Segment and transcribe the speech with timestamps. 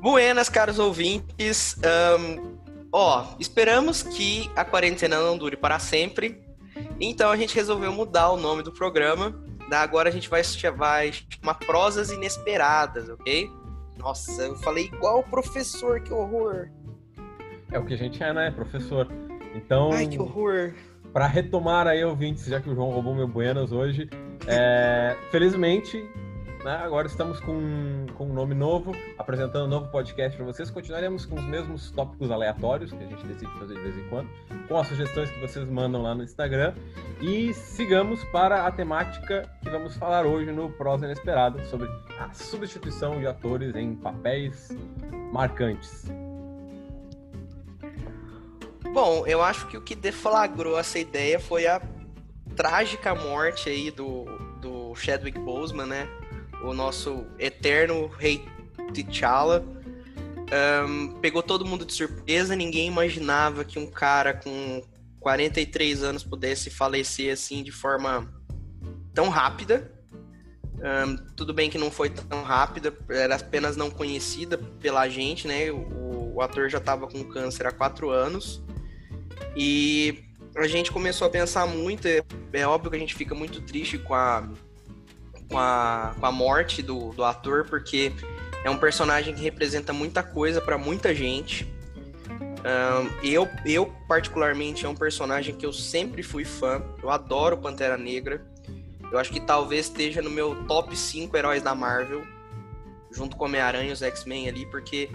[0.00, 1.76] Buenas, caros ouvintes.
[1.78, 2.58] Um,
[2.92, 6.40] ó, esperamos que a quarentena não dure para sempre.
[7.00, 9.34] Então a gente resolveu mudar o nome do programa.
[9.68, 13.50] Da agora a gente vai, chamar Prosas Inesperadas, ok?
[13.98, 16.70] Nossa, eu falei igual o professor, que horror.
[17.70, 19.08] É o que a gente é, né, professor?
[19.54, 19.90] Então.
[19.92, 20.72] Ai, que horror.
[21.12, 24.08] Para retomar aí, ouvintes, já que o João roubou meu Buenas hoje,
[24.46, 26.08] é, felizmente
[26.68, 26.76] né?
[26.84, 30.70] Agora estamos com, com um nome novo, apresentando um novo podcast para vocês.
[30.70, 34.28] Continuaremos com os mesmos tópicos aleatórios que a gente decide fazer de vez em quando,
[34.68, 36.74] com as sugestões que vocês mandam lá no Instagram.
[37.22, 43.18] E sigamos para a temática que vamos falar hoje no Prosa Inesperada, sobre a substituição
[43.18, 44.68] de atores em papéis
[45.32, 46.04] marcantes.
[48.92, 51.80] Bom, eu acho que o que deflagrou essa ideia foi a
[52.54, 54.24] trágica morte aí do,
[54.60, 56.08] do Chadwick Boseman, né?
[56.62, 58.44] O nosso eterno rei
[58.92, 59.64] T'Challa.
[60.86, 64.82] Um, pegou todo mundo de surpresa, ninguém imaginava que um cara com
[65.20, 68.32] 43 anos pudesse falecer assim de forma
[69.12, 69.92] tão rápida.
[70.76, 75.70] Um, tudo bem que não foi tão rápida, era apenas não conhecida pela gente, né?
[75.70, 78.62] O, o ator já estava com câncer há quatro anos.
[79.56, 80.24] E
[80.56, 83.98] a gente começou a pensar muito, é, é óbvio que a gente fica muito triste
[83.98, 84.48] com a
[85.48, 88.12] com a, com a morte do, do ator, porque
[88.64, 91.66] é um personagem que representa muita coisa para muita gente.
[92.58, 96.82] Um, eu, eu, particularmente, é um personagem que eu sempre fui fã.
[97.02, 98.44] Eu adoro Pantera Negra.
[99.10, 102.26] Eu acho que talvez esteja no meu top 5 heróis da Marvel,
[103.10, 105.08] junto com Homem-Aranha e os X-Men ali, porque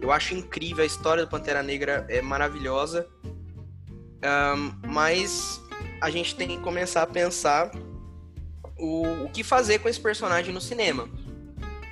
[0.00, 0.82] eu acho incrível.
[0.82, 3.06] A história do Pantera Negra é maravilhosa.
[4.18, 5.60] Um, mas
[6.00, 7.70] a gente tem que começar a pensar
[8.78, 11.08] o, o que fazer com esse personagem no cinema.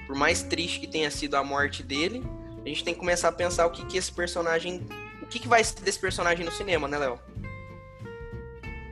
[0.07, 2.23] Por mais triste que tenha sido a morte dele,
[2.65, 4.87] a gente tem que começar a pensar o que, que esse personagem.
[5.23, 7.19] O que, que vai ser desse personagem no cinema, né, Léo?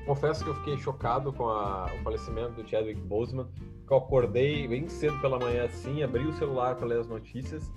[0.05, 3.48] Confesso que eu fiquei chocado com a, o falecimento do Chadwick Boseman.
[3.89, 7.70] Eu acordei bem cedo pela manhã assim, abri o celular para ler as notícias.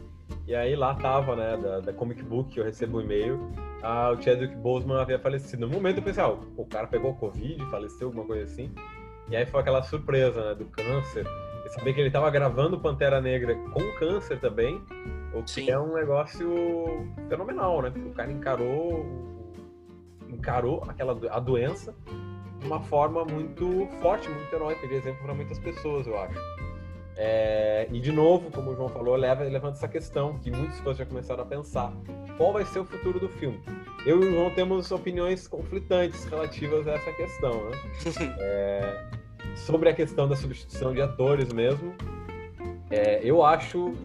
[0.45, 3.39] E aí lá tava, né, da, da Comic Book, eu recebo um e-mail,
[3.81, 5.67] ah, o Chadwick Boseman havia falecido.
[5.67, 8.71] No momento eu pensei, ah, o cara pegou Covid, faleceu, alguma coisa assim.
[9.29, 11.25] E aí foi aquela surpresa, né, do câncer.
[11.65, 14.81] E saber que ele estava gravando Pantera Negra com câncer também,
[15.33, 15.69] o que Sim.
[15.69, 17.89] é um negócio fenomenal, né?
[17.89, 19.05] Porque o cara encarou
[20.29, 21.95] encarou aquela a doença
[22.59, 26.56] de uma forma muito forte, muito heróica, de exemplo para muitas pessoas, eu acho.
[27.19, 30.97] É, e de novo, como o João falou, leva, levanta essa questão que muitos fãs
[30.97, 31.91] já começaram a pensar:
[32.37, 33.59] qual vai ser o futuro do filme?
[34.05, 37.77] Eu e o João temos opiniões conflitantes relativas a essa questão, né?
[38.39, 39.03] é,
[39.55, 41.95] sobre a questão da substituição de atores mesmo,
[42.91, 43.95] é, eu acho,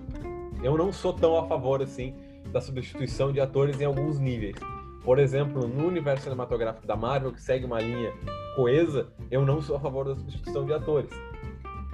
[0.63, 2.15] eu não sou tão a favor assim
[2.47, 4.57] da substituição de atores em alguns níveis.
[5.05, 8.13] Por exemplo, no universo cinematográfico da Marvel, que segue uma linha
[8.57, 11.11] coesa, eu não sou a favor da substituição de atores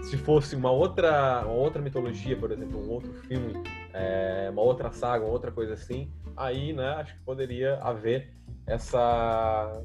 [0.02, 4.90] se fosse uma outra, uma outra mitologia, por exemplo, um outro filme, é, uma outra
[4.90, 8.32] saga, uma outra coisa assim, aí, né, acho que poderia haver
[8.66, 9.82] essa,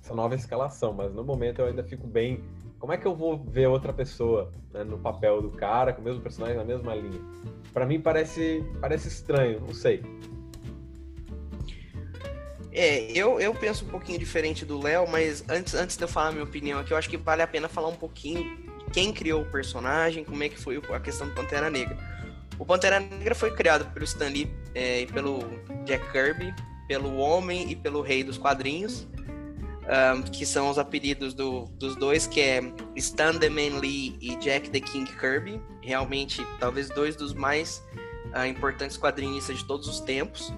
[0.00, 0.92] essa nova escalação.
[0.92, 2.44] Mas no momento eu ainda fico bem.
[2.78, 6.04] Como é que eu vou ver outra pessoa né, no papel do cara, com o
[6.04, 7.20] mesmo personagem na mesma linha?
[7.72, 10.02] Para mim parece, parece estranho, não sei.
[12.70, 16.32] É, eu, eu penso um pouquinho diferente do Léo, mas antes, antes de eu falar
[16.32, 19.44] minha opinião aqui, eu acho que vale a pena falar um pouquinho quem criou o
[19.44, 21.98] personagem, como é que foi a questão do Pantera Negra.
[22.56, 25.40] O Pantera Negra foi criado pelo Stan Lee é, e pelo
[25.84, 26.54] Jack Kirby,
[26.86, 29.04] pelo Homem e pelo Rei dos Quadrinhos,
[30.16, 32.62] um, que são os apelidos do, dos dois, que é
[32.94, 35.60] Stan the Man Lee e Jack the King Kirby.
[35.82, 37.82] Realmente, talvez dois dos mais
[38.32, 40.54] uh, importantes quadrinistas de todos os tempos.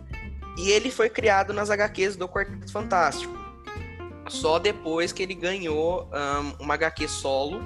[0.59, 3.35] E ele foi criado nas HQs do Quarteto Fantástico.
[4.29, 7.63] Só depois que ele ganhou um, uma HQ solo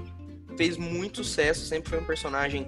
[0.57, 2.67] fez muito sucesso, sempre foi um personagem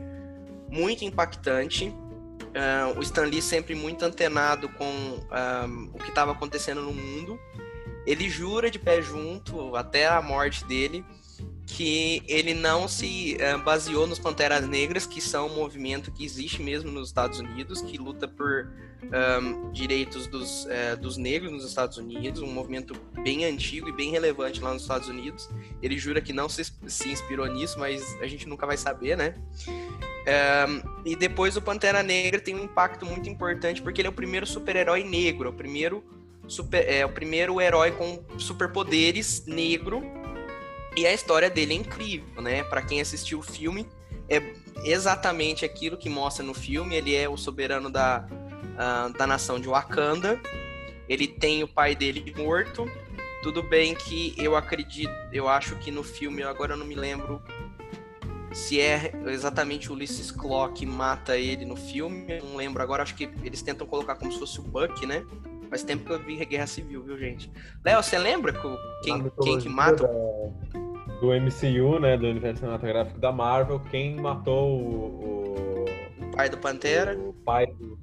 [0.70, 1.88] muito impactante.
[1.88, 7.38] Uh, o Stan Lee sempre muito antenado com um, o que estava acontecendo no mundo.
[8.06, 11.04] Ele jura de pé junto, até a morte dele,
[11.76, 16.62] que ele não se uh, baseou nos Panteras Negras, que são um movimento que existe
[16.62, 18.70] mesmo nos Estados Unidos, que luta por
[19.02, 24.10] um, direitos dos, uh, dos negros nos Estados Unidos, um movimento bem antigo e bem
[24.10, 25.48] relevante lá nos Estados Unidos.
[25.82, 29.34] Ele jura que não se, se inspirou nisso, mas a gente nunca vai saber, né?
[29.66, 34.14] Um, e depois o Pantera Negra tem um impacto muito importante porque ele é o
[34.14, 36.04] primeiro super-herói negro, é o primeiro,
[36.46, 40.21] super, é, o primeiro herói com superpoderes negro
[40.96, 42.62] e a história dele é incrível, né?
[42.64, 43.86] Para quem assistiu o filme,
[44.28, 44.42] é
[44.84, 46.96] exatamente aquilo que mostra no filme.
[46.96, 50.40] Ele é o soberano da, uh, da nação de Wakanda.
[51.08, 52.90] Ele tem o pai dele morto.
[53.42, 57.42] Tudo bem que eu acredito, eu acho que no filme, agora eu não me lembro
[58.52, 63.14] se é exatamente o Ulysses Claw que mata ele no filme, não lembro agora, acho
[63.14, 65.24] que eles tentam colocar como se fosse o Buck, né?
[65.72, 67.50] Faz tempo que eu vi Guerra Civil, viu, gente?
[67.82, 68.52] Léo, você lembra
[69.02, 70.06] quem, quem que mata?
[70.06, 70.12] Da
[71.18, 75.84] do MCU, né, do universo cinematográfico da Marvel, quem matou o,
[76.20, 77.18] o pai do Pantera?
[77.18, 77.96] O pai do,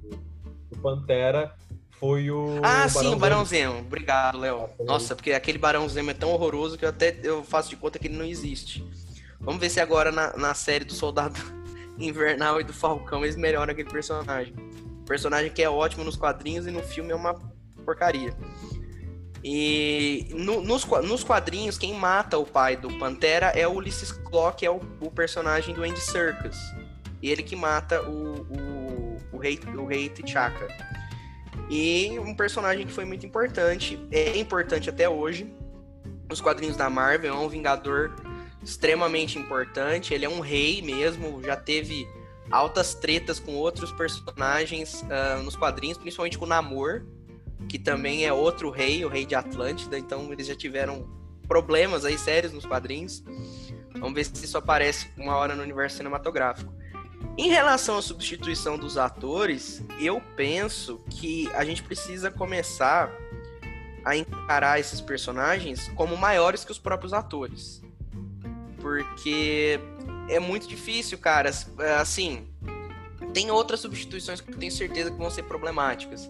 [0.68, 1.54] do Pantera
[1.92, 3.78] foi o Ah, sim, o Barão Zemo.
[3.78, 4.68] Obrigado, Léo.
[4.80, 8.00] Nossa, porque aquele Barão Zemo é tão horroroso que eu até eu faço de conta
[8.00, 8.84] que ele não existe.
[9.38, 11.38] Vamos ver se agora na, na série do Soldado
[12.00, 14.56] Invernal e do Falcão eles melhoram aquele personagem.
[15.06, 17.38] Personagem que é ótimo nos quadrinhos e no filme é uma
[17.90, 18.36] porcaria.
[19.42, 24.52] E no, nos, nos quadrinhos, quem mata o pai do Pantera é o Ulysses Claw,
[24.52, 26.58] que é o, o personagem do Andy Serkis.
[27.22, 30.68] E ele que mata o, o, o, rei, o rei T'Chaka.
[31.68, 35.52] E um personagem que foi muito importante, é importante até hoje,
[36.28, 38.14] nos quadrinhos da Marvel, é um vingador
[38.62, 42.06] extremamente importante, ele é um rei mesmo, já teve
[42.50, 47.04] altas tretas com outros personagens uh, nos quadrinhos, principalmente com o Namor,
[47.70, 51.08] que também é outro rei, o rei de Atlântida, então eles já tiveram
[51.46, 53.22] problemas aí sérios nos quadrinhos.
[53.92, 56.74] Vamos ver se isso aparece uma hora no universo cinematográfico.
[57.38, 63.08] Em relação à substituição dos atores, eu penso que a gente precisa começar
[64.04, 67.80] a encarar esses personagens como maiores que os próprios atores.
[68.80, 69.78] Porque
[70.28, 71.50] é muito difícil, cara.
[72.00, 72.48] Assim,
[73.32, 76.28] tem outras substituições que eu tenho certeza que vão ser problemáticas.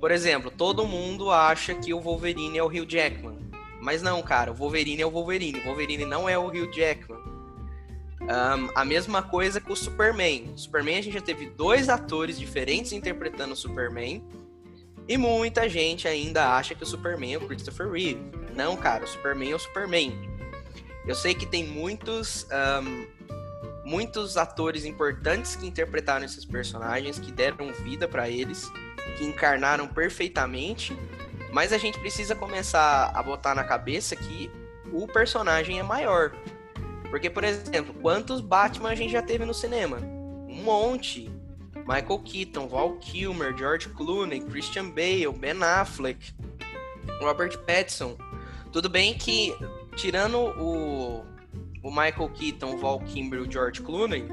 [0.00, 3.38] Por exemplo, todo mundo acha que o Wolverine é o Hugh Jackman.
[3.80, 5.60] Mas não, cara, o Wolverine é o Wolverine.
[5.60, 7.18] O Wolverine não é o Hugh Jackman.
[8.20, 10.52] Um, a mesma coisa com o Superman.
[10.54, 14.22] O Superman a gente já teve dois atores diferentes interpretando o Superman.
[15.08, 18.20] E muita gente ainda acha que o Superman é o Christopher Reeve.
[18.54, 20.12] Não, cara, o Superman é o Superman.
[21.06, 22.46] Eu sei que tem muitos,
[22.82, 23.06] um,
[23.88, 28.70] muitos atores importantes que interpretaram esses personagens, que deram vida para eles
[29.16, 30.96] que encarnaram perfeitamente,
[31.52, 34.50] mas a gente precisa começar a botar na cabeça que
[34.92, 36.32] o personagem é maior.
[37.10, 39.98] Porque, por exemplo, quantos Batman a gente já teve no cinema?
[39.98, 41.30] Um monte.
[41.86, 46.34] Michael Keaton, Val Kilmer, George Clooney, Christian Bale, Ben Affleck,
[47.22, 48.18] Robert Pattinson.
[48.70, 49.56] Tudo bem que,
[49.96, 51.24] tirando o,
[51.82, 54.28] o Michael Keaton, o Val Kilmer e o George Clooney,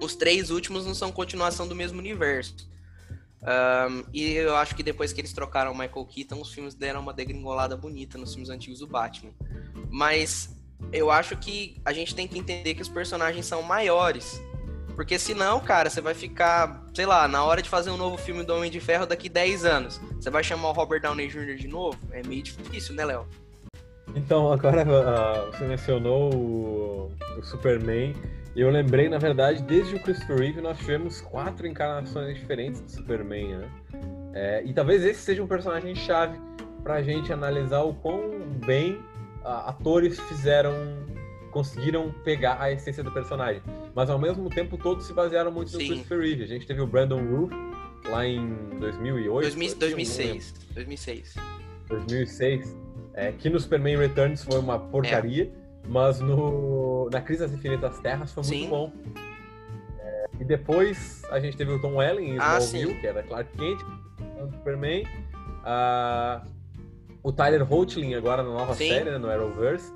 [0.00, 2.71] os três últimos não são continuação do mesmo universo.
[3.42, 7.00] Um, e eu acho que depois que eles trocaram o Michael Keaton, os filmes deram
[7.00, 9.32] uma degringolada bonita nos filmes antigos do Batman.
[9.90, 10.56] Mas
[10.92, 14.40] eu acho que a gente tem que entender que os personagens são maiores.
[14.94, 18.44] Porque senão, cara, você vai ficar, sei lá, na hora de fazer um novo filme
[18.44, 21.56] do Homem de Ferro daqui 10 anos, você vai chamar o Robert Downey Jr.
[21.56, 21.98] de novo?
[22.12, 23.26] É meio difícil, né, Léo?
[24.14, 28.14] Então, agora uh, você mencionou o, o Superman.
[28.54, 33.56] Eu lembrei, na verdade, desde o Christopher Reeve nós tivemos quatro encarnações diferentes de Superman,
[33.56, 33.70] né?
[34.34, 36.38] É, e talvez esse seja um personagem chave
[36.82, 39.00] pra gente analisar o quão bem
[39.44, 40.74] atores fizeram,
[41.50, 43.62] conseguiram pegar a essência do personagem.
[43.94, 45.78] Mas ao mesmo tempo todos se basearam muito Sim.
[45.78, 46.42] no Christopher Reeve.
[46.44, 47.52] A gente teve o Brandon Roof
[48.08, 49.42] lá em 2008.
[49.42, 50.54] 2000, 2006.
[50.74, 51.34] 2006.
[51.88, 52.76] 2006.
[53.14, 55.44] É, que no Superman Returns foi uma porcaria.
[55.44, 55.61] É.
[55.86, 58.68] Mas no, na Crise das Infinitas Terras foi muito sim.
[58.68, 58.92] bom.
[59.98, 63.50] É, e depois a gente teve o Tom Welling em ah, Smallville, que era Clark
[63.56, 63.80] Kent,
[64.52, 65.04] Superman.
[67.22, 68.88] O Tyler Hoechlin agora na nova sim.
[68.88, 69.92] série, né, no Arrowverse.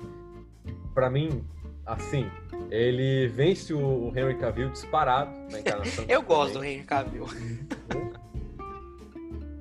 [0.93, 1.43] Pra mim,
[1.85, 2.29] assim,
[2.71, 6.05] ele vence o Henry Cavill disparado na encarnação.
[6.09, 7.25] eu gosto do Henry Cavill.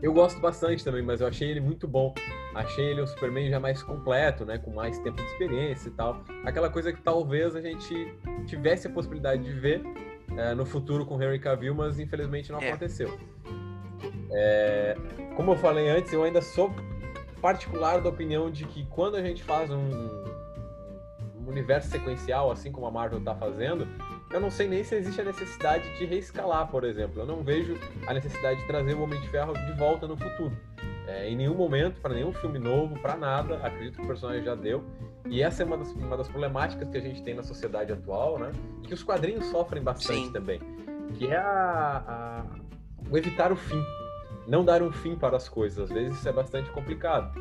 [0.03, 2.15] eu gosto bastante também, mas eu achei ele muito bom
[2.57, 6.23] achei ele um Superman já mais completo, né, com mais tempo de experiência e tal.
[6.45, 8.15] Aquela coisa que talvez a gente
[8.47, 9.83] tivesse a possibilidade de ver
[10.37, 12.69] é, no futuro com Henry Cavill, mas infelizmente não é.
[12.69, 13.19] aconteceu.
[14.31, 14.97] É,
[15.37, 16.75] como eu falei antes, eu ainda sou
[17.41, 19.91] particular da opinião de que quando a gente faz um,
[21.39, 23.87] um universo sequencial, assim como a Marvel está fazendo,
[24.31, 27.23] eu não sei nem se existe a necessidade de reescalar, por exemplo.
[27.23, 30.57] Eu não vejo a necessidade de trazer o Homem de Ferro de volta no futuro.
[31.07, 34.57] É, em nenhum momento, para nenhum filme novo, para nada, acredito que o personagem já
[34.57, 34.85] deu.
[35.29, 38.39] E essa é uma das, uma das problemáticas que a gente tem na sociedade atual,
[38.39, 38.51] né?
[38.83, 40.33] E que os quadrinhos sofrem bastante Sim.
[40.33, 40.61] também.
[41.15, 42.45] Que é a, a,
[43.09, 43.81] o evitar o fim.
[44.49, 45.89] Não dar um fim para as coisas.
[45.89, 47.33] Às vezes isso é bastante complicado.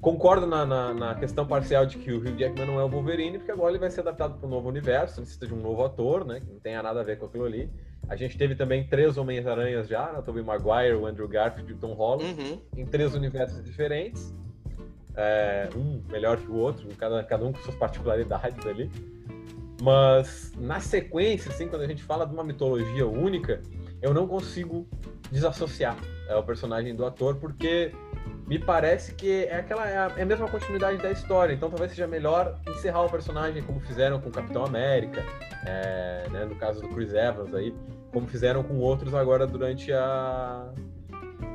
[0.00, 3.38] Concordo na, na, na, questão parcial de que o Hugh Jackman não é o Wolverine,
[3.38, 6.24] porque agora ele vai ser adaptado para um novo universo, necessita de um novo ator,
[6.24, 6.40] né?
[6.40, 7.70] Que não tenha nada a ver com aquilo ali.
[8.08, 10.22] A gente teve também três Homens-Aranhas já, né?
[10.22, 12.60] Tobey Maguire, o Andrew Garfield e o Tom Holland, uhum.
[12.76, 14.34] em três universos diferentes.
[15.14, 18.90] É, um melhor que o outro, cada, cada um com suas particularidades ali.
[19.82, 23.60] Mas na sequência, assim, quando a gente fala de uma mitologia única,
[24.00, 24.86] eu não consigo
[25.30, 25.96] desassociar
[26.28, 27.92] é, o personagem do ator, porque
[28.50, 31.54] me parece que é aquela é a, é a, mesma continuidade da história.
[31.54, 35.24] Então talvez seja melhor encerrar o personagem como fizeram com o Capitão América,
[35.64, 37.72] é, né, no caso do Chris Evans aí,
[38.12, 40.68] como fizeram com outros agora durante a...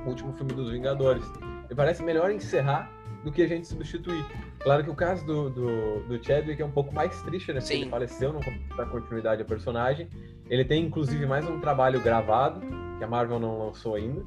[0.06, 1.26] o último filme dos Vingadores.
[1.70, 2.90] Me parece melhor encerrar
[3.26, 4.26] do que a gente substituir.
[4.60, 7.60] Claro que o caso do, do, do Chadwick é um pouco mais triste, né?
[7.60, 8.40] Porque ele faleceu, não
[8.78, 10.08] dá continuidade ao personagem.
[10.50, 12.62] Ele tem, inclusive, mais um trabalho gravado,
[12.98, 14.24] que a Marvel não lançou ainda.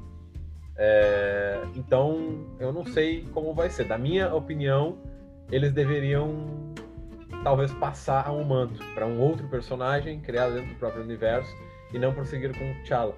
[0.81, 3.83] É, então, eu não sei como vai ser.
[3.83, 4.97] Da minha opinião,
[5.51, 6.73] eles deveriam
[7.43, 11.53] talvez passar um manto para um outro personagem criado dentro do próprio universo
[11.93, 13.13] e não prosseguir com T'Challa.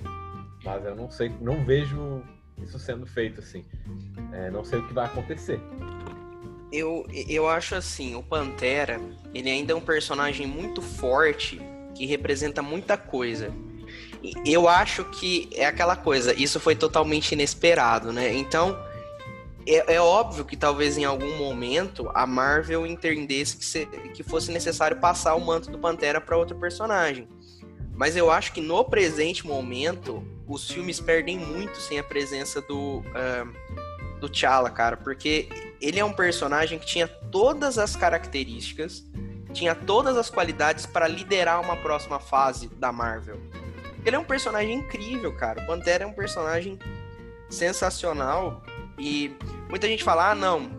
[0.63, 2.24] Mas eu não sei, não vejo
[2.58, 3.63] isso sendo feito assim.
[4.34, 5.60] É, não sei o que vai acontecer.
[6.72, 9.00] Eu, eu acho assim, o Pantera,
[9.36, 11.62] ele ainda é um personagem muito forte
[11.94, 13.51] que representa muita coisa.
[14.46, 18.34] Eu acho que é aquela coisa, isso foi totalmente inesperado, né?
[18.34, 18.78] Então,
[19.66, 24.51] é, é óbvio que talvez em algum momento a Marvel entendesse que, se, que fosse
[24.51, 27.28] necessário passar o manto do Pantera para outro personagem.
[27.94, 33.00] Mas eu acho que no presente momento, os filmes perdem muito sem a presença do,
[33.00, 35.50] uh, do T'Challa, cara, porque
[35.80, 39.04] ele é um personagem que tinha todas as características,
[39.54, 43.40] tinha todas as qualidades para liderar uma próxima fase da Marvel.
[44.05, 45.62] Ele é um personagem incrível, cara.
[45.62, 46.79] O Pantera é um personagem
[47.50, 48.63] sensacional
[48.98, 49.36] e
[49.70, 50.72] muita gente fala: "Ah, não,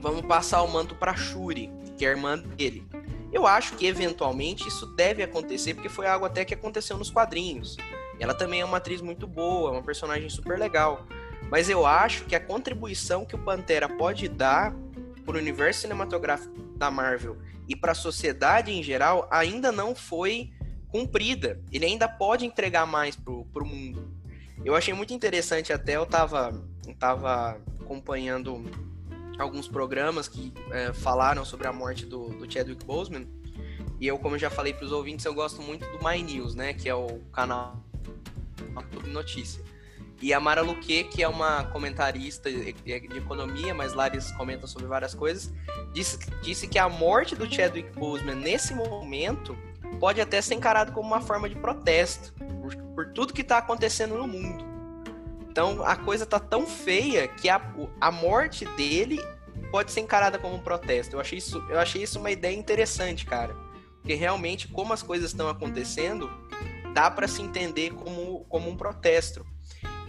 [0.00, 2.86] vamos passar o manto para Shuri, que é a irmã dele".
[3.32, 7.76] Eu acho que eventualmente isso deve acontecer porque foi algo até que aconteceu nos quadrinhos.
[8.20, 11.04] Ela também é uma atriz muito boa, uma personagem super legal.
[11.50, 14.72] Mas eu acho que a contribuição que o Pantera pode dar
[15.24, 17.36] para o universo cinematográfico da Marvel
[17.68, 20.52] e para a sociedade em geral ainda não foi
[20.94, 21.60] cumprida.
[21.72, 24.08] Ele ainda pode entregar mais para o mundo.
[24.64, 26.64] Eu achei muito interessante até, eu estava
[27.00, 28.64] tava acompanhando
[29.36, 33.26] alguns programas que é, falaram sobre a morte do, do Chadwick Boseman.
[34.00, 36.54] E eu, como eu já falei para os ouvintes, eu gosto muito do My News,
[36.54, 36.72] né?
[36.72, 37.82] Que é o canal
[38.92, 39.64] sobre notícia.
[40.22, 44.86] E a Mara Luque, que é uma comentarista de economia, mas lá eles comentam sobre
[44.86, 45.52] várias coisas,
[45.92, 49.58] disse, disse que a morte do Chadwick Boseman nesse momento
[50.04, 54.18] pode até ser encarado como uma forma de protesto por, por tudo que está acontecendo
[54.18, 54.62] no mundo.
[55.48, 57.58] Então a coisa tá tão feia que a,
[57.98, 59.18] a morte dele
[59.70, 61.16] pode ser encarada como um protesto.
[61.16, 63.56] Eu achei isso, eu achei isso uma ideia interessante, cara.
[64.02, 66.30] Porque realmente, como as coisas estão acontecendo,
[66.92, 69.42] dá para se entender como, como um protesto.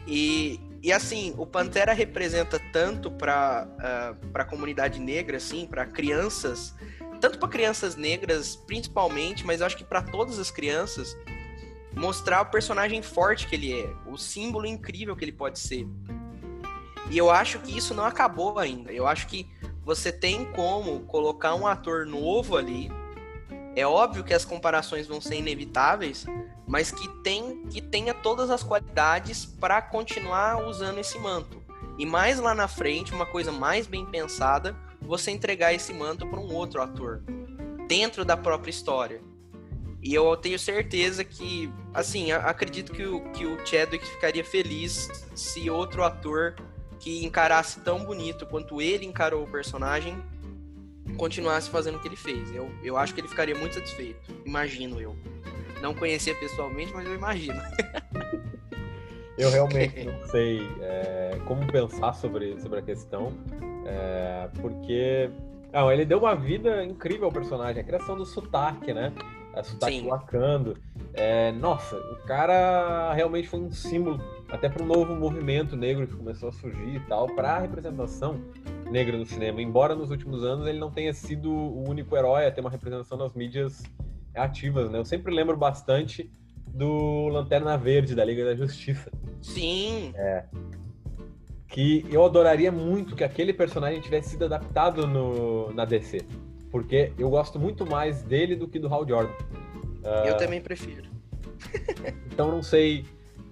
[0.06, 6.76] E, e assim, o Pantera representa tanto para uh, a comunidade negra, assim, para crianças,
[7.26, 11.18] tanto para crianças negras principalmente, mas eu acho que para todas as crianças,
[11.96, 15.88] mostrar o personagem forte que ele é, o símbolo incrível que ele pode ser.
[17.10, 18.92] E eu acho que isso não acabou ainda.
[18.92, 19.50] Eu acho que
[19.84, 22.92] você tem como colocar um ator novo ali.
[23.76, 26.28] É óbvio que as comparações vão ser inevitáveis,
[26.68, 31.60] mas que, tem, que tenha todas as qualidades para continuar usando esse manto.
[31.98, 36.40] E mais lá na frente, uma coisa mais bem pensada, você entregar esse manto para
[36.40, 37.24] um outro ator,
[37.88, 39.22] dentro da própria história.
[40.02, 45.70] E eu tenho certeza que, assim, acredito que o, que o Chadwick ficaria feliz se
[45.70, 46.56] outro ator
[47.00, 50.18] que encarasse tão bonito quanto ele encarou o personagem
[51.18, 52.54] continuasse fazendo o que ele fez.
[52.54, 54.20] Eu, eu acho que ele ficaria muito satisfeito.
[54.46, 55.16] Imagino eu.
[55.82, 57.60] Não conhecia pessoalmente, mas eu imagino.
[59.38, 63.34] eu realmente não sei é, como pensar sobre, sobre a questão,
[63.86, 65.30] é, porque
[65.76, 69.12] não, ele deu uma vida incrível ao personagem, a criação do sotaque, né?
[69.54, 70.08] A sotaque Sim.
[70.08, 70.78] Wakando.
[71.14, 76.16] É, nossa, o cara realmente foi um símbolo até para um novo movimento negro que
[76.16, 78.40] começou a surgir e tal, para a representação
[78.90, 79.62] negra no cinema.
[79.62, 83.18] Embora nos últimos anos ele não tenha sido o único herói a ter uma representação
[83.18, 83.84] nas mídias
[84.34, 84.98] ativas, né?
[84.98, 86.32] Eu sempre lembro bastante
[86.68, 89.12] do Lanterna Verde, da Liga da Justiça.
[89.46, 90.14] Sim.
[90.16, 90.46] É.
[91.68, 96.22] Que eu adoraria muito que aquele personagem tivesse sido adaptado no, na DC.
[96.72, 99.32] Porque eu gosto muito mais dele do que do Hal Jordan.
[100.04, 101.10] Uh, eu também prefiro.
[102.32, 103.06] então não sei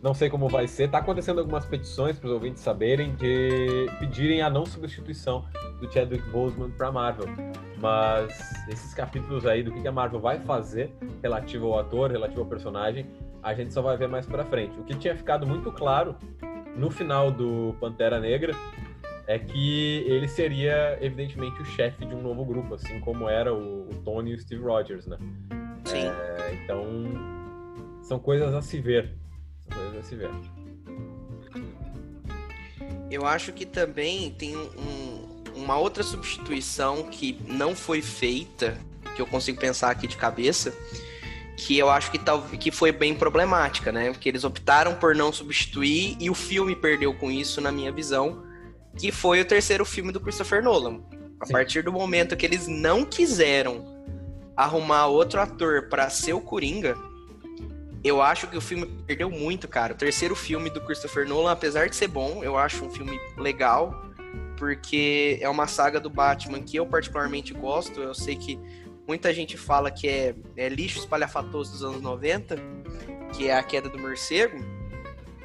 [0.04, 0.90] Não sei como vai ser.
[0.90, 5.46] Tá acontecendo algumas petições para os ouvintes saberem de pedirem a não substituição
[5.80, 7.26] do Chadwick Boseman para Marvel.
[7.80, 12.48] Mas esses capítulos aí do que a Marvel vai fazer relativo ao ator, relativo ao
[12.48, 13.06] personagem,
[13.44, 14.80] a gente só vai ver mais para frente.
[14.80, 16.16] O que tinha ficado muito claro
[16.76, 18.54] no final do Pantera Negra
[19.28, 23.90] é que ele seria, evidentemente, o chefe de um novo grupo, assim como era o,
[23.90, 25.18] o Tony e o Steve Rogers, né?
[25.86, 26.08] Sim.
[26.08, 26.86] É, então,
[28.02, 29.14] são coisas a se ver.
[29.70, 30.32] São coisas a se ver.
[33.12, 38.78] Eu acho que também tem um, uma outra substituição que não foi feita,
[39.16, 40.74] que eu consigo pensar aqui de cabeça,
[41.58, 44.12] que eu acho que, tal, que foi bem problemática, né?
[44.12, 48.44] Porque eles optaram por não substituir e o filme perdeu com isso, na minha visão,
[48.98, 51.02] que foi o terceiro filme do Christopher Nolan.
[51.40, 51.54] A Sim.
[51.54, 53.86] partir do momento que eles não quiseram
[54.56, 56.96] arrumar outro ator para ser o Coringa,
[58.04, 59.94] eu acho que o filme perdeu muito, cara.
[59.94, 64.04] O terceiro filme do Christopher Nolan, apesar de ser bom, eu acho um filme legal,
[64.58, 68.02] porque é uma saga do Batman que eu particularmente gosto.
[68.02, 68.60] Eu sei que
[69.08, 72.56] muita gente fala que é, é lixo espalhafatoso dos anos 90,
[73.34, 74.58] que é a queda do morcego,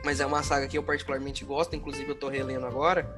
[0.04, 3.08] mas é uma saga que eu particularmente gosto, inclusive eu tô relendo agora.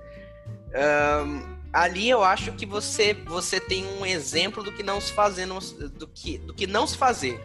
[0.70, 5.46] Um, ali eu acho que você você tem um exemplo do que não se fazer
[5.46, 7.40] do que do que não se fazer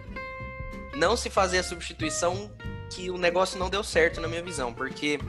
[0.96, 2.52] não se fazer a substituição
[2.90, 5.20] que o negócio não deu certo na minha visão porque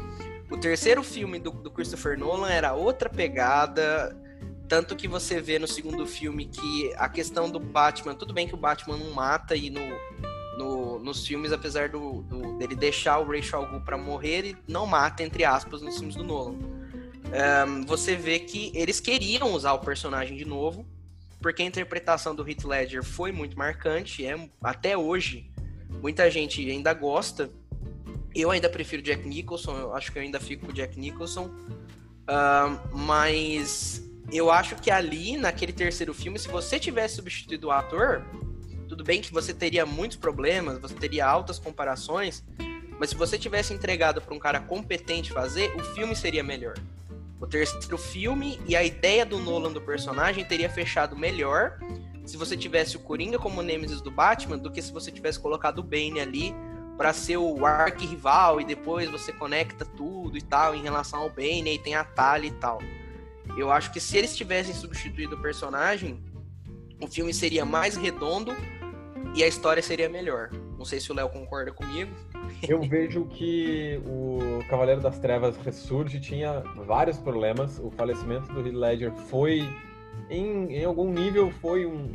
[0.50, 4.16] o terceiro filme do, do Christopher Nolan era outra pegada
[4.68, 8.54] tanto que você vê no segundo filme que a questão do Batman tudo bem que
[8.54, 9.80] o Batman não mata e no,
[10.58, 14.86] no nos filmes apesar do, do dele deixar o Rachel Ghul para morrer ele não
[14.86, 16.76] mata entre aspas nos filmes do Nolan
[17.26, 20.86] um, você vê que eles queriam usar o personagem de novo,
[21.40, 25.50] porque a interpretação do Heath Ledger foi muito marcante, é até hoje
[26.00, 27.50] muita gente ainda gosta.
[28.34, 31.50] Eu ainda prefiro Jack Nicholson, eu acho que eu ainda fico com Jack Nicholson,
[32.92, 34.02] mas
[34.32, 38.24] eu acho que ali naquele terceiro filme, se você tivesse substituído o ator,
[38.88, 42.44] tudo bem que você teria muitos problemas, você teria altas comparações,
[42.98, 46.74] mas se você tivesse entregado para um cara competente fazer, o filme seria melhor.
[47.40, 51.78] O terceiro filme e a ideia do Nolan do personagem teria fechado melhor
[52.24, 55.78] se você tivesse o Coringa como Nemesis do Batman do que se você tivesse colocado
[55.78, 56.54] o Bane ali
[56.96, 61.74] para ser o arqui-rival e depois você conecta tudo e tal em relação ao Bane
[61.74, 62.78] e tem a Talia e tal.
[63.56, 66.22] Eu acho que se eles tivessem substituído o personagem,
[67.00, 68.54] o filme seria mais redondo
[69.34, 70.50] e a história seria melhor.
[70.78, 72.10] Não sei se o Léo concorda comigo.
[72.68, 77.78] Eu vejo que o Cavaleiro das Trevas Ressurge tinha vários problemas.
[77.78, 79.68] O falecimento do Heath Ledger foi,
[80.30, 82.10] em, em algum nível, foi um,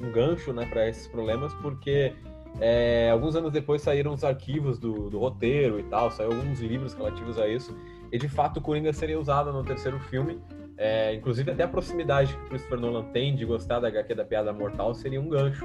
[0.00, 2.14] um, gancho né, para esses problemas, porque
[2.60, 6.94] é, alguns anos depois saíram os arquivos do, do roteiro e tal, saiu alguns livros
[6.94, 7.76] relativos a isso.
[8.12, 10.38] E de fato o Coringa seria usado no terceiro filme.
[10.76, 14.24] É, inclusive até a proximidade que o Christopher Nolan tem de gostar da HQ da
[14.24, 15.64] Piada Mortal seria um gancho,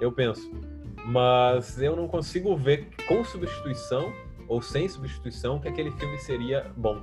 [0.00, 0.50] eu penso
[1.08, 4.12] mas eu não consigo ver com substituição
[4.46, 7.02] ou sem substituição que aquele filme seria bom.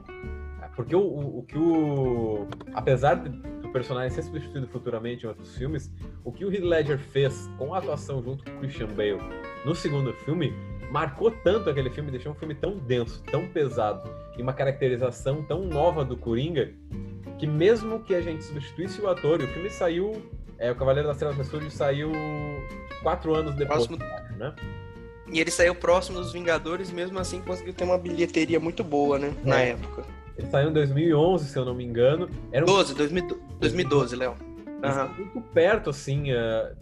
[0.75, 2.47] Porque o, o, o que o.
[2.73, 5.91] Apesar do personagem ser substituído futuramente em outros filmes,
[6.23, 9.19] o que o Heath Ledger fez com a atuação junto com o Christian Bale
[9.65, 10.53] no segundo filme
[10.91, 15.65] marcou tanto aquele filme, deixou um filme tão denso, tão pesado e uma caracterização tão
[15.65, 16.73] nova do Coringa
[17.45, 20.19] que mesmo que a gente substituísse o ator, e o filme saiu
[20.57, 22.11] é, o Cavaleiro das Trevas Ressurge saiu
[23.03, 23.85] quatro anos depois.
[23.85, 23.97] Próximo...
[24.37, 24.55] Né?
[25.31, 29.33] E ele saiu próximo dos Vingadores, mesmo assim conseguiu ter uma bilheteria muito boa, né?
[29.43, 29.47] É.
[29.47, 30.03] Na época.
[30.37, 32.29] Ele saiu em 2011, se eu não me engano.
[32.51, 32.67] Era um...
[32.67, 34.35] 12, 2012, Léo.
[34.65, 35.13] Uhum.
[35.17, 36.31] Muito perto, assim.
[36.31, 36.75] Uh...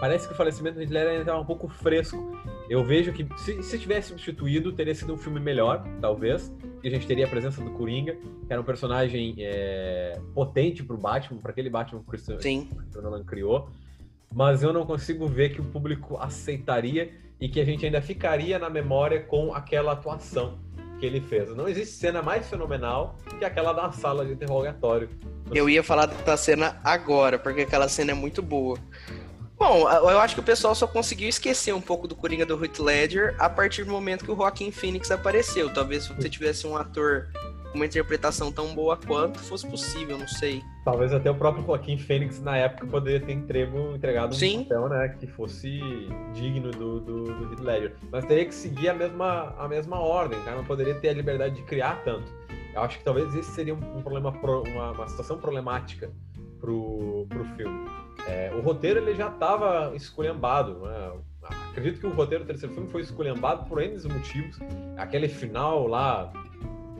[0.00, 2.38] Parece que o falecimento do Hitler ainda estava um pouco fresco.
[2.68, 6.52] Eu vejo que se, se tivesse substituído, teria sido um filme melhor, talvez.
[6.84, 8.14] A gente teria a presença do Coringa,
[8.46, 13.68] que era um personagem é, potente pro Batman, para aquele Batman que o Nolan criou.
[14.32, 17.10] Mas eu não consigo ver que o público aceitaria
[17.40, 20.58] e que a gente ainda ficaria na memória com aquela atuação
[20.98, 21.54] que ele fez.
[21.54, 25.08] Não existe cena mais fenomenal que aquela da sala de interrogatório.
[25.52, 28.76] Eu ia falar da cena agora, porque aquela cena é muito boa.
[29.58, 32.78] Bom, eu acho que o pessoal só conseguiu esquecer um pouco do Coringa do Heath
[32.78, 35.72] Ledger a partir do momento que o Joaquin Phoenix apareceu.
[35.72, 37.28] Talvez se você tivesse um ator
[37.72, 40.62] com uma interpretação tão boa quanto fosse possível, não sei.
[40.84, 44.62] Talvez até o próprio Joaquim Fênix na época poderia ter entrego, entregado um Sim.
[44.62, 45.80] papel, né, que fosse
[46.32, 47.96] digno do, do, do Heath Ledger.
[48.12, 50.56] Mas teria que seguir a mesma, a mesma ordem, cara.
[50.56, 52.32] Não poderia ter a liberdade de criar tanto.
[52.72, 56.12] Eu acho que talvez esse seria um, um problema, uma, uma situação problemática
[56.60, 58.07] pro, pro filme.
[58.28, 61.12] É, o roteiro ele já estava esculhambado, né?
[61.70, 64.58] acredito que o roteiro do terceiro filme foi esculhambado por N motivos.
[64.98, 66.30] Aquele final lá,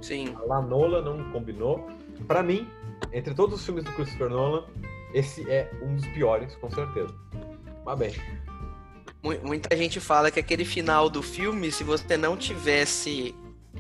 [0.01, 0.35] Sim.
[0.47, 1.87] lá Nola não combinou.
[2.27, 2.67] Para mim,
[3.13, 4.65] entre todos os filmes do Christopher Nolan,
[5.13, 7.15] esse é um dos piores, com certeza.
[7.85, 8.15] Mas bem.
[9.43, 13.35] Muita gente fala que aquele final do filme, se você não tivesse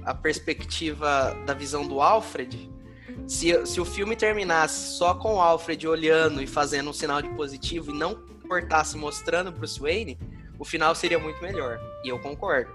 [0.04, 2.70] a perspectiva da visão do Alfred,
[3.28, 7.28] se, se o filme terminasse só com o Alfred olhando e fazendo um sinal de
[7.30, 8.14] positivo e não
[8.48, 10.18] cortasse mostrando Bruce Wayne,
[10.58, 11.78] o final seria muito melhor.
[12.02, 12.70] E eu concordo.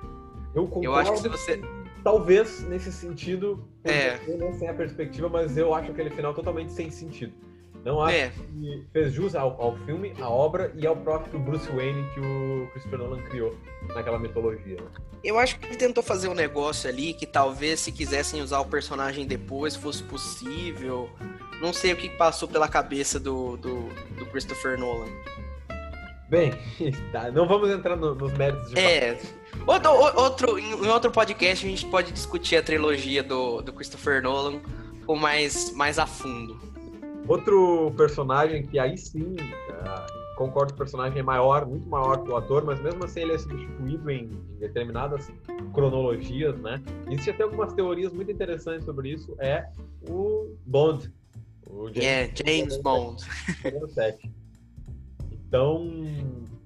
[0.54, 0.86] Eu concordo.
[0.86, 1.62] Eu acho que se você.
[2.04, 4.20] Talvez nesse sentido, é.
[4.38, 7.34] não sem a perspectiva, mas eu acho aquele final totalmente sem sentido.
[7.84, 8.30] Não acho é.
[8.30, 12.68] que fez jus ao, ao, filme, à obra e ao próprio Bruce Wayne que o
[12.72, 13.56] Christopher Nolan criou
[13.94, 14.78] naquela mitologia.
[15.22, 18.66] Eu acho que ele tentou fazer um negócio ali que talvez se quisessem usar o
[18.66, 21.10] personagem depois fosse possível.
[21.62, 25.10] Não sei o que passou pela cabeça do, do, do Christopher Nolan.
[26.30, 26.54] Bem,
[27.12, 29.20] tá, não vamos entrar no, nos méritos de É.
[29.68, 34.60] Outro, outro, em outro podcast a gente pode discutir a trilogia do, do Christopher Nolan
[35.06, 36.73] com mais, mais a fundo.
[37.28, 42.30] Outro personagem que aí sim, uh, concordo que o personagem é maior, muito maior que
[42.30, 45.32] o ator, mas mesmo assim ele é substituído em, em determinadas
[45.74, 46.82] cronologias, né?
[47.10, 49.66] Existem até algumas teorias muito interessantes sobre isso, é
[50.10, 51.12] o Bond.
[51.70, 53.24] O James, yeah, James Bond.
[55.48, 55.88] Então,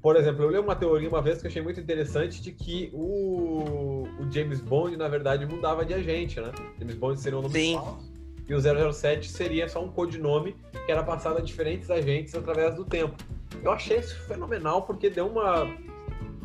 [0.02, 2.89] por exemplo, eu li uma teoria uma vez que eu achei muito interessante de que
[2.93, 6.52] o, o James Bond, na verdade, mudava de agente, né?
[6.80, 7.76] James Bond seria um nome Sim.
[7.76, 8.16] falso
[8.48, 10.56] e o 007 seria só um codinome
[10.86, 13.16] que era passado a diferentes agentes através do tempo.
[13.62, 15.68] Eu achei isso fenomenal porque deu uma.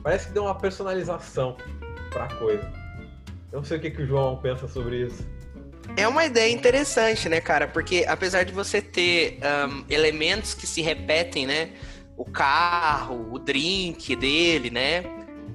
[0.02, 1.56] Parece que deu uma personalização
[2.10, 2.62] pra coisa.
[3.52, 5.24] Eu não sei o que, que o João pensa sobre isso.
[5.96, 7.68] É uma ideia interessante, né, cara?
[7.68, 9.38] Porque apesar de você ter
[9.68, 11.70] um, elementos que se repetem, né?
[12.16, 15.02] O carro, o drink dele, né?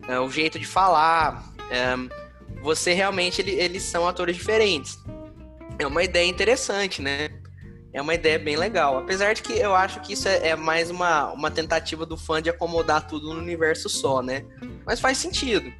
[0.07, 1.51] Uh, o jeito de falar.
[1.97, 2.07] Um,
[2.61, 4.97] você realmente, ele, eles são atores diferentes
[5.79, 7.29] é uma ideia interessante, né?
[7.93, 8.97] É uma ideia bem legal.
[8.97, 12.41] Apesar de que eu acho que isso é, é, mais uma, uma tentativa do fã
[12.41, 14.45] de acomodar tudo no universo só, né?
[14.85, 15.71] Mas faz sentido.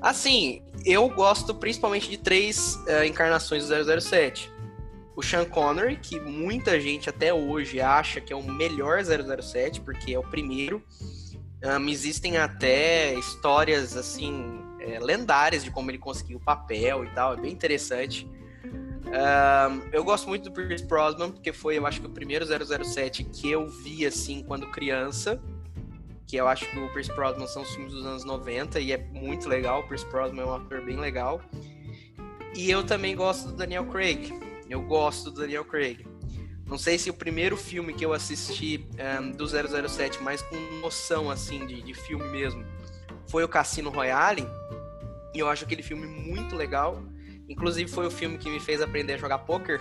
[0.00, 4.50] Assim, eu gosto principalmente de três uh, encarnações do 007.
[5.14, 10.12] O Sean Connery, que muita gente até hoje acha que é o melhor 007, porque
[10.12, 10.82] é o primeiro.
[11.64, 17.32] Um, existem até histórias, assim, é, lendárias de como ele conseguiu o papel e tal.
[17.32, 18.28] É bem interessante
[19.92, 23.50] eu gosto muito do Pierce Brosnan, porque foi, eu acho que o primeiro 007 que
[23.50, 25.40] eu vi, assim, quando criança.
[26.26, 28.98] Que eu acho que o Pierce Brosnan são os filmes dos anos 90 e é
[28.98, 29.80] muito legal.
[29.80, 31.40] O Pierce Brosnan é um ator bem legal.
[32.54, 34.32] E eu também gosto do Daniel Craig.
[34.68, 36.04] Eu gosto do Daniel Craig.
[36.66, 38.84] Não sei se o primeiro filme que eu assisti
[39.20, 42.64] um, do 007, mais com noção, assim, de, de filme mesmo,
[43.28, 44.44] foi o Cassino Royale.
[45.32, 47.00] E eu acho aquele filme muito legal.
[47.48, 49.80] Inclusive foi o filme que me fez aprender a jogar poker.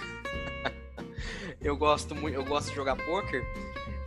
[1.62, 3.44] eu gosto muito, eu gosto de jogar poker.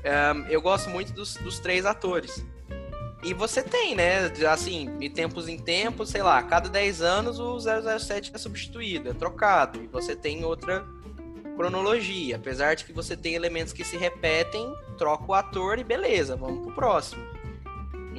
[0.04, 2.44] Um, eu gosto muito dos, dos três atores.
[3.22, 4.26] E você tem, né?
[4.48, 9.12] Assim, de tempos em tempos, sei lá, cada 10 anos o 007 é substituído, é
[9.12, 9.82] trocado.
[9.82, 10.86] E você tem outra
[11.56, 12.36] cronologia.
[12.36, 16.60] Apesar de que você tem elementos que se repetem, troca o ator e beleza, vamos
[16.62, 17.37] pro próximo.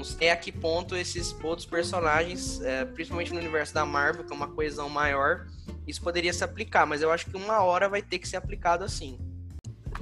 [0.04, 4.36] Sei a que ponto esses outros personagens, é, principalmente no universo da Marvel, que é
[4.36, 5.48] uma coesão maior,
[5.88, 8.84] isso poderia se aplicar, mas eu acho que uma hora vai ter que ser aplicado
[8.84, 9.18] assim.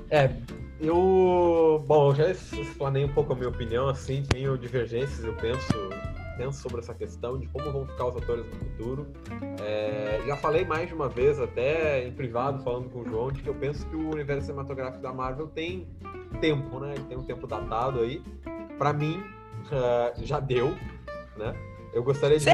[0.10, 0.29] É,
[0.79, 1.83] eu.
[1.88, 5.73] Bom, já explanei um pouco a minha opinião, assim, tenho divergências, eu penso,
[6.38, 9.07] penso sobre essa questão de como vão ficar os atores no futuro.
[9.62, 13.41] É, já falei mais de uma vez, até em privado, falando com o João, de
[13.41, 15.88] que eu penso que o universo cinematográfico da Marvel tem
[16.39, 16.93] tempo, né?
[17.07, 18.21] Tem um tempo datado aí.
[18.77, 19.23] Para mim,
[19.75, 20.75] uh, já deu,
[21.38, 21.56] né?
[21.93, 22.45] Eu gostaria de.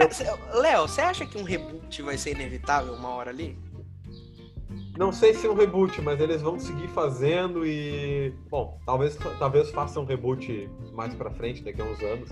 [0.54, 3.58] Léo, você acha que um reboot vai ser inevitável uma hora ali?
[4.98, 8.34] Não sei se é um reboot, mas eles vão seguir fazendo e.
[8.50, 12.30] Bom, talvez, talvez façam um reboot mais pra frente, daqui a uns anos.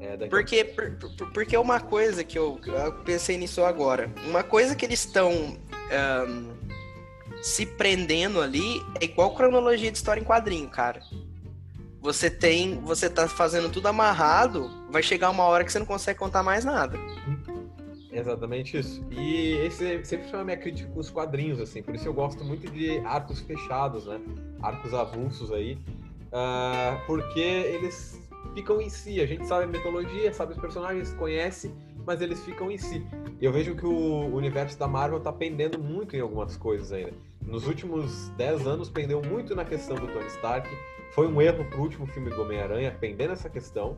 [0.00, 0.98] É, porque, por,
[1.32, 4.10] porque uma coisa que eu, eu, pensei nisso agora.
[4.26, 6.50] Uma coisa que eles estão um,
[7.42, 11.00] se prendendo ali é igual cronologia de história em quadrinho, cara
[12.00, 16.18] você tem, você tá fazendo tudo amarrado, vai chegar uma hora que você não consegue
[16.18, 16.98] contar mais nada.
[18.12, 19.04] Exatamente isso.
[19.10, 21.82] E esse sempre foi a minha crítica com os quadrinhos, assim.
[21.82, 24.20] Por isso eu gosto muito de arcos fechados, né?
[24.60, 25.78] Arcos avulsos aí.
[26.32, 28.20] Uh, porque eles
[28.54, 29.20] ficam em si.
[29.20, 31.72] A gente sabe a mitologia, sabe os personagens, conhece,
[32.04, 33.04] mas eles ficam em si.
[33.40, 37.12] E eu vejo que o universo da Marvel tá pendendo muito em algumas coisas ainda.
[37.42, 40.68] Nos últimos 10 anos pendeu muito na questão do Tony Stark,
[41.12, 43.96] foi um erro pro último filme do Homem-Aranha, pendendo essa questão.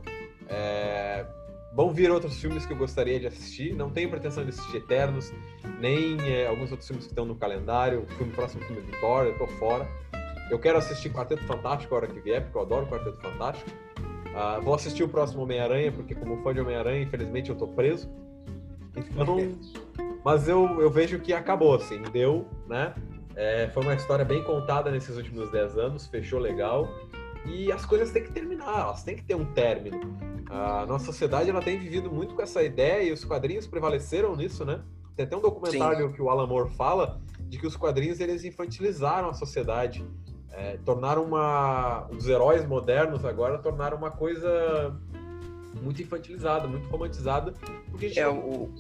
[0.49, 1.27] É,
[1.75, 3.75] vão vir outros filmes que eu gostaria de assistir.
[3.75, 5.33] Não tenho pretensão de assistir Eternos,
[5.81, 8.03] nem é, alguns outros filmes que estão no calendário.
[8.03, 9.87] O filme, próximo filme de Thor, eu tô fora.
[10.51, 13.71] Eu quero assistir Quarteto Fantástico a hora que vier, porque eu adoro Quarteto Fantástico.
[14.33, 18.11] Uh, vou assistir o próximo Homem-Aranha, porque como fã de Homem-Aranha, infelizmente eu tô preso.
[18.97, 19.37] Então,
[20.25, 22.95] mas eu, eu vejo que acabou, assim, deu, né?
[23.37, 26.89] É, foi uma história bem contada nesses últimos 10 anos, fechou legal.
[27.47, 30.01] E as coisas têm que terminar, elas têm que ter um término.
[30.49, 34.65] A nossa sociedade ela tem vivido muito com essa ideia e os quadrinhos prevaleceram nisso,
[34.65, 34.81] né?
[35.17, 36.13] Tem até um documentário Sim.
[36.13, 40.05] que o Alan Moore fala de que os quadrinhos eles infantilizaram a sociedade,
[40.51, 44.95] é, tornaram uma os heróis modernos agora tornaram uma coisa
[45.83, 47.55] muito infantilizada, muito romantizada,
[47.91, 48.71] porque é o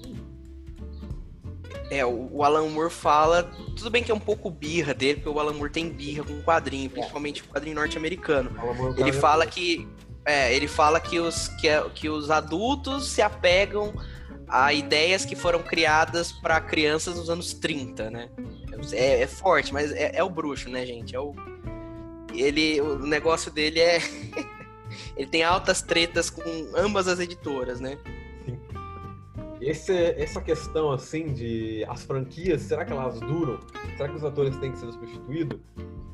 [1.92, 3.42] é, o Alan Moore fala.
[3.76, 6.42] Tudo bem que é um pouco birra dele, porque o Alan Moore tem birra com
[6.42, 8.50] quadrinho, principalmente o quadrinho norte-americano.
[8.96, 9.86] Ele é fala que.
[10.24, 13.92] É, ele fala que os, que, que os adultos se apegam
[14.48, 18.30] a ideias que foram criadas para crianças nos anos 30, né?
[18.92, 21.14] É, é forte, mas é, é, o bruxo, né, gente?
[21.14, 21.34] É o,
[22.32, 23.98] ele, o negócio dele é.
[25.16, 26.42] ele tem altas tretas com
[26.74, 27.98] ambas as editoras, né?
[29.62, 33.60] Esse, essa questão, assim, de as franquias, será que elas duram?
[33.96, 35.60] Será que os atores têm que ser substituídos?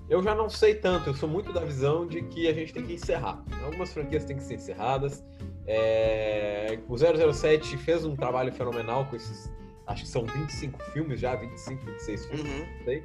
[0.08, 2.84] Eu já não sei tanto, eu sou muito da visão de que a gente tem
[2.84, 3.42] que encerrar.
[3.64, 5.24] Algumas franquias têm que ser encerradas.
[5.66, 6.78] É...
[6.88, 9.50] O 007 fez um trabalho fenomenal com esses,
[9.87, 12.58] acho que são 25 filmes já, 25, 26 filmes, uhum.
[12.58, 13.04] não sei.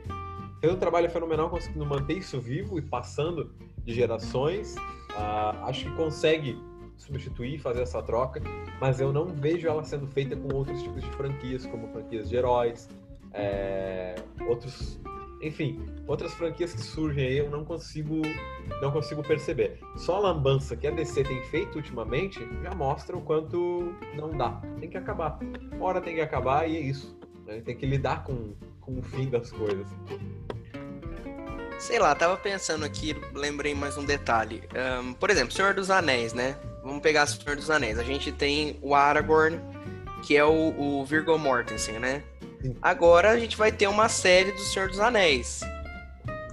[0.60, 3.54] Fez um trabalho fenomenal conseguindo manter isso vivo e passando
[3.86, 4.76] de gerações.
[4.76, 6.58] Uh, acho que consegue
[6.98, 8.42] substituir, fazer essa troca,
[8.80, 12.36] mas eu não vejo ela sendo feita com outros tipos de franquias, como franquias de
[12.36, 12.90] heróis,
[13.34, 14.16] é,
[14.48, 15.00] outros,
[15.42, 18.22] enfim, outras franquias que surgem aí eu não consigo,
[18.82, 19.80] não consigo perceber.
[19.98, 24.62] Só a lambança que a DC tem feito ultimamente já mostra o quanto não dá.
[24.80, 25.40] Tem que acabar.
[25.74, 27.18] Uma hora tem que acabar e é isso.
[27.46, 27.62] Né?
[27.62, 29.88] Tem que lidar com, com o fim das coisas.
[31.80, 34.64] Sei lá, tava pensando aqui, lembrei mais um detalhe.
[35.02, 36.56] Um, por exemplo, Senhor dos Anéis, né?
[36.84, 37.98] Vamos pegar Senhor dos Anéis.
[37.98, 39.60] A gente tem o Aragorn,
[40.22, 42.22] que é o, o Virgo Mortensen, né?
[42.62, 42.76] Sim.
[42.82, 45.62] Agora a gente vai ter uma série do Senhor dos Anéis.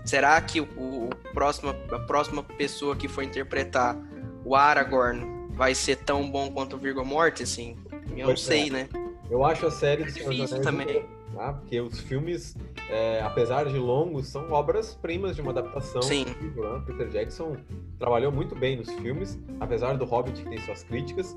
[0.04, 3.96] Será que o, o próximo, a próxima pessoa que for interpretar
[4.44, 7.76] o Aragorn vai ser tão bom quanto o Virgo Mortensen?
[8.16, 8.70] Eu pois não sei, é.
[8.70, 8.88] né?
[9.28, 11.04] Eu acho a série do Senhor dos Anéis também.
[11.34, 11.52] Tá?
[11.52, 12.56] Porque os filmes,
[12.88, 16.02] é, apesar de longos, são obras-primas de uma adaptação.
[16.02, 16.24] Sim.
[16.24, 16.82] Né?
[16.86, 17.56] Peter Jackson
[17.98, 21.36] trabalhou muito bem nos filmes, apesar do Hobbit que tem suas críticas,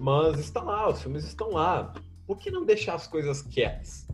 [0.00, 1.92] mas está lá, os filmes estão lá.
[2.26, 4.06] Por que não deixar as coisas quietas?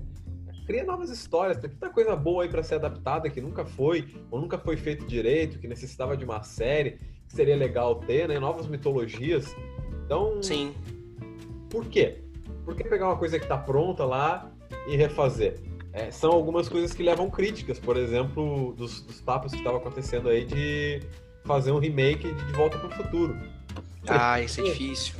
[0.66, 4.40] Cria novas histórias, tem tanta coisa boa aí para ser adaptada que nunca foi, ou
[4.40, 6.92] nunca foi feito direito, que necessitava de uma série,
[7.26, 8.38] que seria legal ter, né?
[8.38, 9.54] Novas mitologias.
[10.04, 10.42] Então.
[10.42, 10.72] Sim.
[11.68, 12.22] Por quê?
[12.64, 14.52] Por que pegar uma coisa que está pronta lá
[14.86, 15.58] e refazer.
[15.92, 20.28] É, são algumas coisas que levam críticas, por exemplo, dos, dos papos que estavam acontecendo
[20.28, 21.02] aí de
[21.44, 23.36] fazer um remake de De Volta para o Futuro.
[24.08, 25.14] Ah, isso é difícil.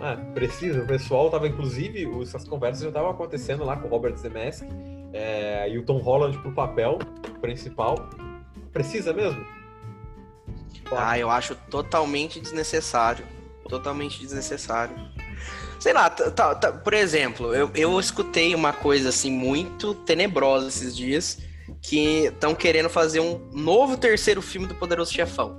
[0.00, 0.82] Ah, precisa.
[0.82, 4.64] O pessoal tava, inclusive, essas conversas já estavam acontecendo lá com o Robert Zemeckis
[5.12, 6.98] é, e o Tom Holland pro papel
[7.40, 8.10] principal.
[8.72, 9.44] Precisa mesmo?
[10.90, 13.24] Ah, eu acho totalmente desnecessário.
[13.68, 14.94] Totalmente desnecessário.
[15.82, 20.96] Sei lá, tá, tá, por exemplo, eu, eu escutei uma coisa assim muito tenebrosa esses
[20.96, 21.40] dias,
[21.80, 25.56] que estão querendo fazer um novo terceiro filme do Poderoso Chefão.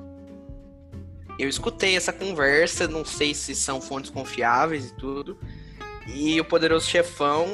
[1.38, 5.38] Eu escutei essa conversa, não sei se são fontes confiáveis e tudo.
[6.08, 7.46] E o Poderoso Chefão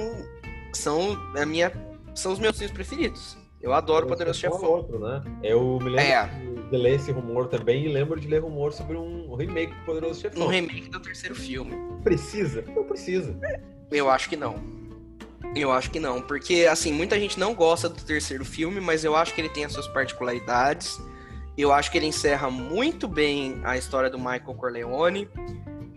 [0.72, 1.74] são a minha
[2.14, 3.36] são os meus filmes preferidos.
[3.62, 4.64] Eu adoro o Poderoso Chefão.
[4.64, 5.22] É outro, né?
[5.44, 8.96] Eu me lembro é de ler esse rumor também e lembro de ler rumor sobre
[8.96, 10.46] um remake do Poderoso Chefão.
[10.46, 11.74] Um remake do terceiro filme.
[12.04, 12.64] Precisa?
[12.76, 13.38] Não precisa.
[13.92, 14.56] Eu acho que não.
[15.56, 19.16] Eu acho que não, porque assim, muita gente não gosta do terceiro filme, mas eu
[19.16, 21.02] acho que ele tem as suas particularidades.
[21.58, 25.28] Eu acho que ele encerra muito bem a história do Michael Corleone.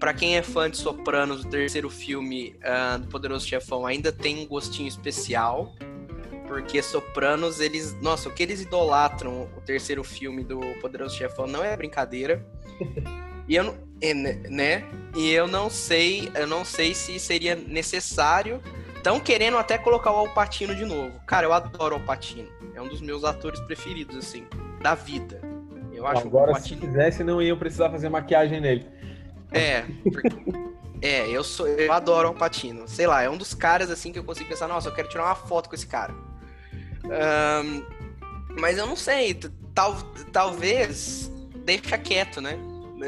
[0.01, 4.43] Para quem é fã de Sopranos, o terceiro filme uh, do Poderoso Chefão ainda tem
[4.43, 5.73] um gostinho especial
[6.53, 7.99] porque Sopranos, eles.
[8.03, 12.45] Nossa, o que eles idolatram o terceiro filme do Poderoso Chefão não é brincadeira.
[13.49, 14.85] E eu é, né?
[15.17, 18.63] E eu não sei, eu não sei se seria necessário.
[18.97, 21.21] Estão querendo até colocar o Alpatino de novo.
[21.27, 22.49] Cara, eu adoro o Alpatino.
[22.73, 24.47] É um dos meus atores preferidos, assim,
[24.81, 25.41] da vida.
[25.93, 26.81] Eu acho Agora, Alpatino...
[26.81, 28.87] se quisesse, não iam precisar fazer maquiagem nele.
[29.51, 30.29] É, porque...
[31.03, 32.87] é, eu sou, eu adoro o Alpatino.
[32.87, 35.25] Sei lá, é um dos caras assim que eu consigo pensar, nossa, eu quero tirar
[35.25, 36.15] uma foto com esse cara.
[37.05, 37.83] Um,
[38.61, 39.35] mas eu não sei,
[39.75, 39.97] tal,
[40.33, 41.31] talvez
[41.65, 42.59] deixa quieto, né?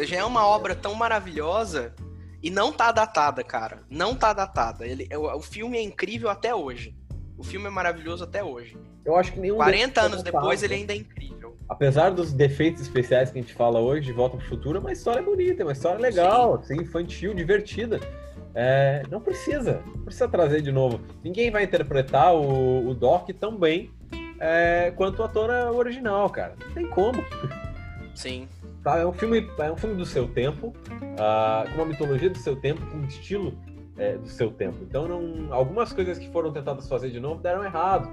[0.02, 1.94] Já é uma obra tão maravilhosa
[2.42, 3.82] e não tá datada, cara.
[3.88, 4.86] Não tá datada.
[4.86, 6.94] Ele, o, o filme é incrível até hoje.
[7.38, 8.76] O filme é maravilhoso até hoje.
[9.04, 11.56] Eu acho que nenhum 40 anos depois ele ainda é incrível.
[11.68, 14.92] Apesar dos defeitos especiais que a gente fala hoje de Volta pro Futuro, é uma
[14.92, 18.00] história bonita, é uma história legal, assim, infantil, divertida.
[18.54, 21.00] É, não precisa, não precisa trazer de novo.
[21.22, 23.90] Ninguém vai interpretar o, o Doc tão bem
[24.38, 26.54] é, quanto o ator original, cara.
[26.64, 27.24] Não tem como.
[28.14, 28.48] Sim.
[28.82, 28.98] Tá?
[28.98, 32.54] É um filme, é um filme do seu tempo, uh, com uma mitologia do seu
[32.54, 33.58] tempo, com um estilo
[33.96, 34.78] é, do seu tempo.
[34.82, 38.08] Então, não, algumas coisas que foram tentadas fazer de novo deram errado.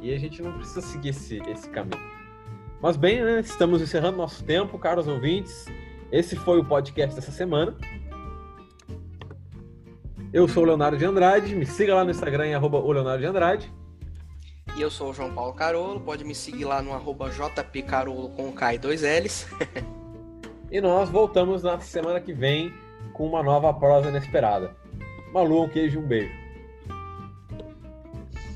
[0.00, 2.00] E a gente não precisa seguir esse, esse caminho.
[2.80, 5.66] Mas bem, né, estamos encerrando nosso tempo, caros ouvintes.
[6.12, 7.76] Esse foi o podcast dessa semana.
[10.30, 13.20] Eu sou o Leonardo de Andrade, me siga lá no Instagram em arroba o Leonardo
[13.20, 13.72] de Andrade.
[14.76, 18.52] E eu sou o João Paulo Carolo, pode me seguir lá no arroba jpcarolo com
[18.52, 19.46] K e dois L's.
[20.70, 22.70] e nós voltamos na semana que vem
[23.14, 24.76] com uma nova prosa inesperada.
[25.32, 26.37] Malu, um queijo e um beijo.